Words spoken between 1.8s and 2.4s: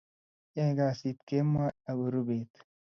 akoruu